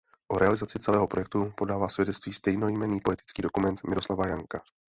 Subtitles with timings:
[0.31, 4.61] O realizaci celého projektu podává svědectví stejnojmenný poetický dokument Miroslava Janka.